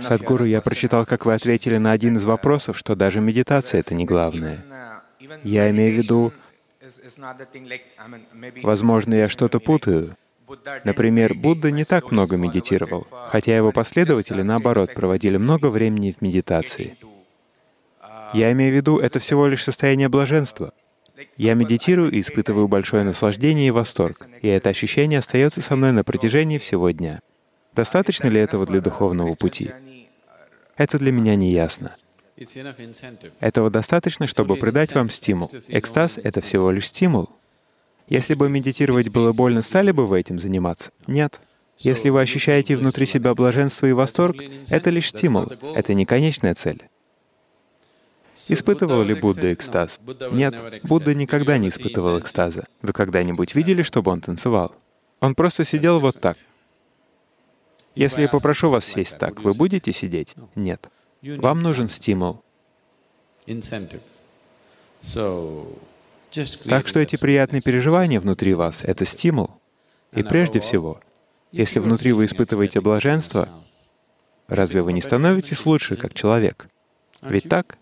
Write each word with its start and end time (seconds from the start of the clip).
Садхгуру, 0.00 0.44
я 0.44 0.62
прочитал, 0.62 1.04
как 1.04 1.26
вы 1.26 1.34
ответили 1.34 1.76
на 1.76 1.92
один 1.92 2.16
из 2.16 2.24
вопросов, 2.24 2.78
что 2.78 2.96
даже 2.96 3.20
медитация— 3.20 3.80
это 3.82 3.94
не 3.94 4.06
главное. 4.06 4.64
Я 5.44 5.68
имею 5.70 5.92
в 5.94 5.96
виду, 5.98 6.32
возможно, 8.62 9.12
я 9.14 9.28
что-то 9.28 9.60
путаю. 9.60 10.16
Например, 10.84 11.34
Будда 11.34 11.70
не 11.70 11.84
так 11.84 12.10
много 12.10 12.38
медитировал, 12.38 13.06
хотя 13.28 13.54
его 13.54 13.70
последователи, 13.70 14.40
наоборот, 14.40 14.94
проводили 14.94 15.36
много 15.36 15.66
времени 15.66 16.12
в 16.18 16.22
медитации. 16.22 16.96
Я 18.32 18.50
имею 18.52 18.72
в 18.72 18.76
виду, 18.76 18.98
это 18.98 19.18
всего 19.18 19.46
лишь 19.46 19.64
состояние 19.64 20.08
блаженства. 20.08 20.72
Я 21.36 21.52
медитирую 21.52 22.12
и 22.12 22.22
испытываю 22.22 22.66
большое 22.66 23.04
наслаждение 23.04 23.68
и 23.68 23.72
восторг, 23.72 24.16
и 24.40 24.48
это 24.48 24.70
ощущение 24.70 25.18
остается 25.18 25.60
со 25.60 25.76
мной 25.76 25.92
на 25.92 26.02
протяжении 26.02 26.56
всего 26.56 26.90
дня. 26.90 27.20
Достаточно 27.74 28.28
ли 28.28 28.40
этого 28.40 28.66
для 28.66 28.80
духовного 28.80 29.34
пути? 29.34 29.70
Это 30.76 30.98
для 30.98 31.12
меня 31.12 31.34
не 31.36 31.50
ясно. 31.50 31.90
Этого 33.40 33.70
достаточно, 33.70 34.26
чтобы 34.26 34.56
придать 34.56 34.94
вам 34.94 35.10
стимул. 35.10 35.50
Экстаз— 35.68 36.18
это 36.22 36.40
всего 36.40 36.70
лишь 36.70 36.86
стимул. 36.86 37.30
Если 38.08 38.34
бы 38.34 38.48
медитировать 38.48 39.08
было 39.08 39.32
больно, 39.32 39.62
стали 39.62 39.90
бы 39.90 40.06
вы 40.06 40.20
этим 40.20 40.38
заниматься? 40.38 40.90
Нет. 41.06 41.40
Если 41.78 42.08
вы 42.08 42.22
ощущаете 42.22 42.76
внутри 42.76 43.06
себя 43.06 43.34
блаженство 43.34 43.86
и 43.86 43.92
восторг, 43.92 44.42
это 44.68 44.90
лишь 44.90 45.08
стимул, 45.08 45.52
это 45.74 45.94
не 45.94 46.06
конечная 46.06 46.54
цель. 46.54 46.82
Испытывал 48.48 49.02
ли 49.02 49.14
Будда 49.14 49.52
экстаз? 49.52 50.00
Нет, 50.30 50.54
Будда 50.84 51.14
никогда 51.14 51.58
не 51.58 51.68
испытывал 51.68 52.18
экстаза. 52.18 52.66
Вы 52.82 52.92
когда-нибудь 52.92 53.54
видели, 53.54 53.82
чтобы 53.82 54.10
он 54.10 54.20
танцевал? 54.20 54.74
Он 55.20 55.34
просто 55.34 55.64
сидел 55.64 56.00
вот 56.00 56.20
так. 56.20 56.36
Если 57.98 58.22
я 58.22 58.28
попрошу 58.28 58.70
вас 58.70 58.84
сесть 58.84 59.18
так, 59.18 59.42
вы 59.42 59.54
будете 59.54 59.92
сидеть? 59.92 60.36
Нет. 60.54 60.88
Вам 61.20 61.62
нужен 61.62 61.88
стимул. 61.88 62.44
Так 66.68 66.86
что 66.86 67.00
эти 67.00 67.16
приятные 67.16 67.60
переживания 67.60 68.20
внутри 68.20 68.54
вас— 68.54 68.84
это 68.84 69.04
стимул. 69.04 69.50
И 70.12 70.22
прежде 70.22 70.60
всего, 70.60 71.00
если 71.50 71.80
внутри 71.80 72.12
вы 72.12 72.26
испытываете 72.26 72.80
блаженство, 72.80 73.48
разве 74.46 74.82
вы 74.82 74.92
не 74.92 75.00
становитесь 75.00 75.66
лучше 75.66 75.96
как 75.96 76.14
человек? 76.14 76.68
Ведь 77.20 77.48
так? 77.48 77.78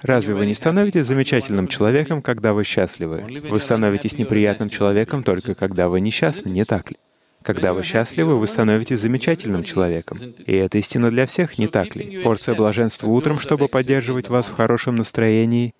Разве 0.00 0.32
вы 0.32 0.46
не 0.46 0.54
становитесь 0.54 1.04
замечательным 1.04 1.68
человеком, 1.68 2.22
когда 2.22 2.54
вы 2.54 2.64
счастливы? 2.64 3.42
Вы 3.50 3.60
становитесь 3.60 4.16
неприятным 4.16 4.70
человеком 4.70 5.22
только 5.22 5.54
когда 5.54 5.90
вы 5.90 6.00
несчастны, 6.00 6.48
не 6.48 6.64
так 6.64 6.92
ли? 6.92 6.96
Когда 7.42 7.72
вы 7.72 7.82
счастливы, 7.82 8.38
вы 8.38 8.46
становитесь 8.46 9.00
замечательным 9.00 9.64
человеком. 9.64 10.18
И 10.46 10.54
это 10.54 10.78
истина 10.78 11.10
для 11.10 11.26
всех, 11.26 11.58
не 11.58 11.68
так 11.68 11.94
ли? 11.94 12.20
Порция 12.22 12.54
блаженства 12.54 13.06
утром, 13.06 13.38
чтобы 13.38 13.68
поддерживать 13.68 14.28
вас 14.28 14.48
в 14.48 14.54
хорошем 14.54 14.96
настроении, 14.96 15.74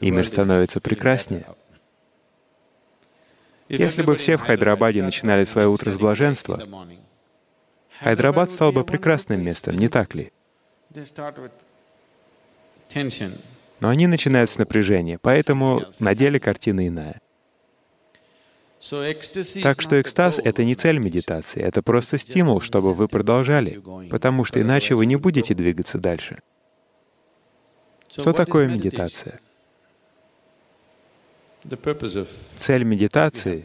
и 0.00 0.10
мир 0.10 0.26
становится 0.26 0.80
прекраснее. 0.80 1.44
Если 3.68 4.02
бы 4.02 4.16
все 4.16 4.36
в 4.36 4.40
Хайдрабаде 4.40 5.02
начинали 5.02 5.44
свое 5.44 5.68
утро 5.68 5.92
с 5.92 5.98
блаженства, 5.98 6.62
Хайдрабад 8.00 8.50
стал 8.50 8.72
бы 8.72 8.84
прекрасным 8.84 9.42
местом, 9.42 9.74
не 9.74 9.88
так 9.88 10.14
ли? 10.14 10.32
Но 13.80 13.88
они 13.90 14.06
начинают 14.06 14.50
с 14.50 14.58
напряжения, 14.58 15.18
поэтому 15.20 15.82
на 16.00 16.14
деле 16.14 16.40
картина 16.40 16.88
иная. 16.88 17.20
Так 19.62 19.82
что 19.82 20.00
экстаз— 20.00 20.38
это 20.44 20.64
не 20.64 20.74
цель 20.74 20.98
медитации, 20.98 21.60
это 21.60 21.82
просто 21.82 22.16
стимул, 22.16 22.60
чтобы 22.60 22.94
вы 22.94 23.08
продолжали, 23.08 23.82
потому 24.08 24.44
что 24.44 24.60
иначе 24.60 24.94
вы 24.94 25.06
не 25.06 25.16
будете 25.16 25.54
двигаться 25.54 25.98
дальше. 25.98 26.38
Что 28.08 28.32
такое 28.32 28.68
медитация? 28.68 29.40
Цель 32.58 32.84
медитации 32.84 33.64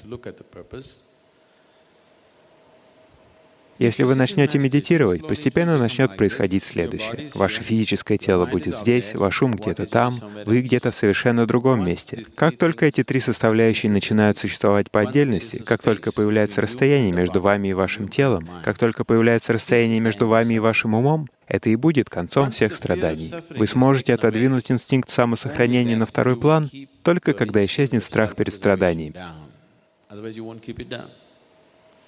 если 3.84 4.04
вы 4.04 4.16
начнете 4.16 4.60
медитировать, 4.60 5.28
постепенно 5.28 5.78
начнет 5.78 6.16
происходить 6.16 6.64
следующее. 6.64 7.30
Ваше 7.36 7.64
физическое 7.64 8.18
тело 8.18 8.46
будет 8.46 8.78
здесь, 8.78 9.14
ваш 9.14 9.42
ум 9.42 9.52
где-то 9.52 9.88
там, 9.88 10.14
вы 10.46 10.62
где-то 10.62 10.92
в 10.92 10.96
совершенно 10.96 11.46
другом 11.46 11.86
месте. 11.86 12.24
Как 12.36 12.56
только 12.56 12.86
эти 12.86 13.04
три 13.04 13.20
составляющие 13.20 13.92
начинают 13.92 14.38
существовать 14.38 14.90
по 14.90 15.02
отдельности, 15.02 15.62
как 15.62 15.82
только 15.82 16.14
появляется 16.14 16.62
расстояние 16.62 17.12
между 17.12 17.42
вами 17.42 17.68
и 17.68 17.74
вашим 17.74 18.08
телом, 18.08 18.48
как 18.64 18.78
только 18.78 19.04
появляется 19.04 19.52
расстояние 19.52 20.00
между 20.00 20.28
вами 20.30 20.54
и 20.54 20.60
вашим 20.60 20.94
умом, 20.94 21.28
это 21.48 21.70
и 21.70 21.76
будет 21.76 22.10
концом 22.10 22.52
всех 22.52 22.78
страданий. 22.78 23.34
Вы 23.50 23.68
сможете 23.68 24.14
отодвинуть 24.14 24.72
инстинкт 24.72 25.10
самосохранения 25.10 25.98
на 25.98 26.06
второй 26.06 26.38
план 26.38 26.72
только 27.02 27.34
когда 27.34 27.64
исчезнет 27.66 28.06
страх 28.06 28.38
перед 28.38 28.54
страданиями. 28.54 29.16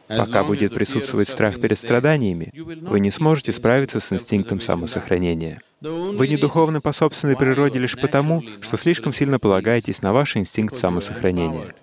Пока 0.07 0.43
будет 0.43 0.73
присутствовать 0.73 1.29
страх 1.29 1.59
перед 1.59 1.77
страданиями, 1.77 2.51
вы 2.53 2.99
не 2.99 3.11
сможете 3.11 3.51
справиться 3.53 3.99
с 3.99 4.11
инстинктом 4.11 4.61
самосохранения. 4.61 5.61
Вы 5.81 6.27
не 6.27 6.38
духовны 6.38 6.81
по 6.81 6.93
собственной 6.93 7.35
природе 7.35 7.79
лишь 7.79 7.99
потому, 7.99 8.43
что 8.61 8.77
слишком 8.77 9.13
сильно 9.13 9.39
полагаетесь 9.39 10.01
на 10.01 10.13
ваш 10.13 10.38
инстинкт 10.38 10.75
самосохранения. 10.75 11.73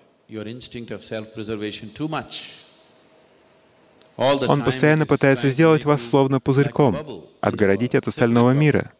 Он 4.17 4.63
постоянно 4.63 5.05
пытается 5.05 5.49
сделать 5.49 5.85
вас 5.85 6.01
словно 6.01 6.39
пузырьком, 6.39 6.97
отгородить 7.41 7.95
от 7.95 8.07
остального 8.07 8.51
мира. 8.51 8.91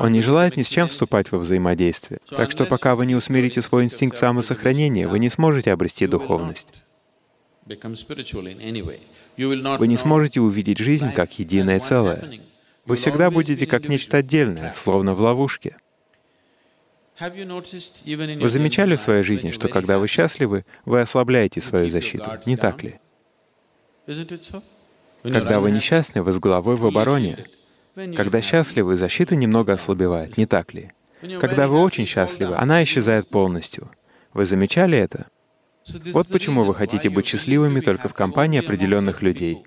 Он 0.00 0.10
не 0.10 0.22
желает 0.22 0.56
ни 0.56 0.62
с 0.62 0.68
чем 0.68 0.88
вступать 0.88 1.30
во 1.30 1.38
взаимодействие. 1.38 2.20
Так 2.28 2.50
что 2.50 2.64
пока 2.64 2.96
вы 2.96 3.06
не 3.06 3.14
усмирите 3.14 3.62
свой 3.62 3.84
инстинкт 3.84 4.16
самосохранения, 4.16 5.06
вы 5.06 5.18
не 5.18 5.30
сможете 5.30 5.72
обрести 5.72 6.06
духовность. 6.06 6.68
Вы 9.36 9.88
не 9.88 9.96
сможете 9.96 10.40
увидеть 10.40 10.78
жизнь 10.78 11.12
как 11.12 11.38
единое 11.38 11.80
целое. 11.80 12.40
Вы 12.84 12.96
всегда 12.96 13.30
будете 13.30 13.66
как 13.66 13.88
нечто 13.88 14.18
отдельное, 14.18 14.72
словно 14.76 15.14
в 15.14 15.20
ловушке. 15.20 15.76
Вы 17.18 18.48
замечали 18.48 18.94
в 18.94 19.00
своей 19.00 19.22
жизни, 19.24 19.50
что 19.50 19.68
когда 19.68 19.98
вы 19.98 20.06
счастливы, 20.06 20.64
вы 20.84 21.00
ослабляете 21.00 21.60
свою 21.60 21.90
защиту, 21.90 22.30
не 22.46 22.56
так 22.56 22.82
ли? 22.82 23.00
Когда 25.22 25.58
вы 25.58 25.72
несчастны, 25.72 26.22
вы 26.22 26.32
с 26.32 26.38
головой 26.38 26.76
в 26.76 26.86
обороне. 26.86 27.38
Когда 28.14 28.40
счастливы, 28.42 28.96
защита 28.96 29.34
немного 29.34 29.72
ослабевает, 29.72 30.36
не 30.36 30.46
так 30.46 30.72
ли? 30.74 30.92
Когда 31.40 31.66
вы 31.66 31.80
очень 31.80 32.06
счастливы, 32.06 32.54
она 32.54 32.82
исчезает 32.84 33.28
полностью. 33.28 33.90
Вы 34.34 34.44
замечали 34.44 34.98
это? 34.98 35.26
Вот 36.12 36.28
почему 36.28 36.64
вы 36.64 36.74
хотите 36.74 37.10
быть 37.10 37.26
счастливыми 37.26 37.80
только 37.80 38.08
в 38.08 38.14
компании 38.14 38.60
определенных 38.60 39.22
людей. 39.22 39.64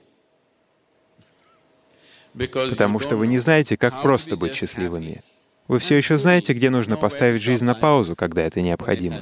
Потому 2.34 3.00
что 3.00 3.16
вы 3.16 3.28
не 3.28 3.40
знаете, 3.40 3.78
как 3.78 4.02
просто 4.02 4.36
быть 4.36 4.54
счастливыми. 4.54 5.24
Вы 5.68 5.80
все 5.80 5.96
еще 5.96 6.18
знаете, 6.18 6.54
где 6.54 6.70
нужно 6.70 6.98
поставить 6.98 7.42
жизнь 7.42 7.66
на 7.66 7.76
паузу, 7.76 8.16
когда 8.16 8.42
это 8.42 8.62
необходимо. 8.62 9.22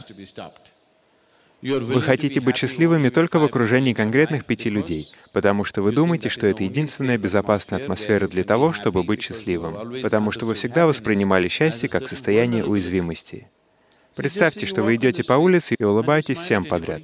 Вы 1.62 2.02
хотите 2.02 2.40
быть 2.40 2.56
счастливыми 2.56 3.10
только 3.10 3.40
в 3.40 3.44
окружении 3.44 3.94
конкретных 3.94 4.46
пяти 4.46 4.70
людей, 4.70 5.12
потому 5.34 5.64
что 5.64 5.82
вы 5.82 5.92
думаете, 5.92 6.30
что 6.30 6.46
это 6.46 6.64
единственная 6.64 7.18
безопасная 7.18 7.82
атмосфера 7.82 8.28
для 8.28 8.44
того, 8.44 8.74
чтобы 8.74 9.04
быть 9.04 9.24
счастливым, 9.24 10.02
потому 10.04 10.32
что 10.32 10.46
вы 10.46 10.54
всегда 10.54 10.86
воспринимали 10.86 11.48
счастье 11.48 11.90
как 11.90 12.08
состояние 12.08 12.64
уязвимости. 12.64 13.48
Представьте, 14.18 14.66
что 14.66 14.84
вы 14.84 14.96
идете 14.96 15.24
по 15.24 15.34
улице 15.34 15.76
и 15.78 15.84
улыбаетесь 15.84 16.38
всем 16.38 16.66
подряд. 16.66 17.04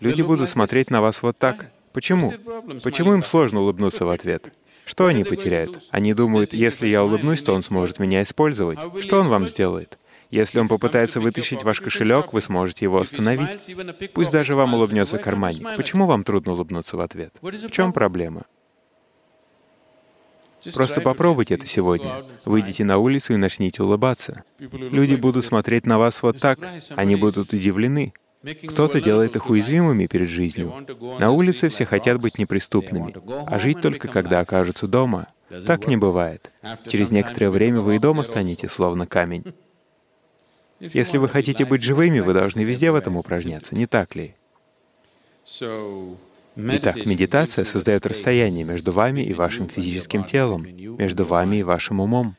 Люди 0.00 0.22
будут 0.22 0.50
смотреть 0.50 0.90
на 0.90 1.00
вас 1.00 1.22
вот 1.22 1.38
так. 1.38 1.70
Почему? 1.92 2.32
Почему 2.82 3.14
им 3.14 3.22
сложно 3.22 3.60
улыбнуться 3.60 4.04
в 4.04 4.10
ответ? 4.10 4.52
Что 4.84 5.06
они 5.06 5.24
потеряют? 5.24 5.82
Они 5.90 6.14
думают, 6.14 6.52
если 6.52 6.88
я 6.88 7.04
улыбнусь, 7.04 7.42
то 7.42 7.54
он 7.54 7.62
сможет 7.62 7.98
меня 7.98 8.22
использовать. 8.22 8.78
Что 9.00 9.20
он 9.20 9.28
вам 9.28 9.46
сделает? 9.46 9.98
Если 10.30 10.58
он 10.58 10.68
попытается 10.68 11.20
вытащить 11.20 11.64
ваш 11.64 11.80
кошелек, 11.80 12.32
вы 12.32 12.40
сможете 12.40 12.84
его 12.84 13.00
остановить. 13.00 13.74
Пусть 14.14 14.30
даже 14.30 14.54
вам 14.54 14.74
улыбнется 14.74 15.18
карманник. 15.18 15.66
Почему 15.76 16.06
вам 16.06 16.24
трудно 16.24 16.52
улыбнуться 16.52 16.96
в 16.96 17.00
ответ? 17.00 17.34
В 17.40 17.70
чем 17.70 17.92
проблема? 17.92 18.46
Просто 20.74 21.00
попробуйте 21.00 21.54
это 21.54 21.66
сегодня. 21.66 22.10
Выйдите 22.44 22.84
на 22.84 22.98
улицу 22.98 23.34
и 23.34 23.36
начните 23.36 23.82
улыбаться. 23.82 24.44
Люди 24.58 25.14
будут 25.14 25.44
смотреть 25.44 25.86
на 25.86 25.98
вас 25.98 26.22
вот 26.22 26.38
так, 26.38 26.58
они 26.96 27.16
будут 27.16 27.52
удивлены. 27.52 28.12
Кто-то 28.68 29.00
делает 29.00 29.36
их 29.36 29.50
уязвимыми 29.50 30.06
перед 30.06 30.28
жизнью. 30.28 30.72
На 31.18 31.30
улице 31.30 31.68
все 31.68 31.84
хотят 31.84 32.20
быть 32.20 32.38
неприступными, 32.38 33.14
а 33.46 33.58
жить 33.58 33.80
только 33.80 34.08
когда 34.08 34.40
окажутся 34.40 34.86
дома. 34.86 35.28
Так 35.66 35.86
не 35.86 35.96
бывает. 35.96 36.50
Через 36.86 37.10
некоторое 37.10 37.50
время 37.50 37.80
вы 37.80 37.96
и 37.96 37.98
дома 37.98 38.22
станете 38.22 38.68
словно 38.68 39.06
камень. 39.06 39.44
Если 40.80 41.18
вы 41.18 41.28
хотите 41.28 41.66
быть 41.66 41.82
живыми, 41.82 42.20
вы 42.20 42.32
должны 42.32 42.60
везде 42.60 42.90
в 42.90 42.94
этом 42.94 43.16
упражняться, 43.16 43.74
не 43.74 43.86
так 43.86 44.14
ли? 44.14 44.34
Итак, 46.56 46.96
медитация 47.06 47.64
создает 47.64 48.06
расстояние 48.06 48.64
между 48.64 48.92
вами 48.92 49.22
и 49.22 49.32
вашим 49.32 49.68
физическим 49.68 50.24
телом, 50.24 50.66
между 50.98 51.24
вами 51.24 51.56
и 51.56 51.62
вашим 51.62 52.00
умом. 52.00 52.36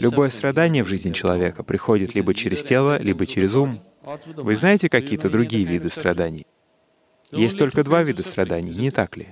Любое 0.00 0.30
страдание 0.30 0.84
в 0.84 0.88
жизни 0.88 1.12
человека 1.12 1.62
приходит 1.62 2.14
либо 2.14 2.34
через 2.34 2.62
тело, 2.62 3.00
либо 3.00 3.26
через 3.26 3.54
ум. 3.54 3.82
Вы 4.36 4.56
знаете 4.56 4.88
какие-то 4.88 5.28
другие 5.28 5.64
виды 5.64 5.88
страданий? 5.88 6.46
Есть 7.32 7.58
только 7.58 7.84
два 7.84 8.02
вида 8.02 8.22
страданий, 8.22 8.72
не 8.72 8.90
так 8.90 9.16
ли? 9.16 9.28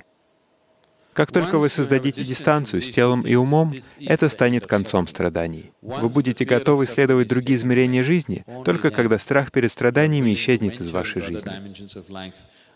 Как 1.13 1.33
только 1.33 1.59
вы 1.59 1.69
создадите 1.69 2.23
дистанцию 2.23 2.81
с 2.81 2.89
телом 2.91 3.23
и 3.23 3.35
умом, 3.35 3.75
это 4.01 4.29
станет 4.29 4.69
концом 4.69 5.09
страданий. 5.09 5.73
Вы 5.83 6.09
будете 6.09 6.45
готовы 6.45 6.85
исследовать 6.85 7.27
другие 7.27 7.59
измерения 7.59 8.05
жизни, 8.05 8.45
только 8.65 8.93
когда 8.93 9.19
страх 9.19 9.51
перед 9.51 9.73
страданиями 9.73 10.33
исчезнет 10.35 10.81
из 10.81 10.93
вашей 10.93 11.21
жизни. 11.21 11.51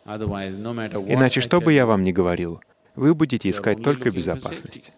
Иначе, 0.04 1.40
что 1.40 1.60
бы 1.60 1.72
я 1.72 1.86
вам 1.86 2.02
ни 2.02 2.12
говорил, 2.12 2.60
вы 2.96 3.14
будете 3.14 3.50
искать 3.50 3.82
только 3.82 4.10
безопасность. 4.10 4.92